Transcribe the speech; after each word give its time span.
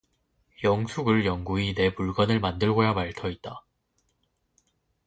영숙을 0.63 1.27
영구히 1.27 1.75
내 1.75 1.91
물건을 1.91 2.39
만들고야 2.39 2.93
말 2.93 3.13
터이다. 3.13 3.63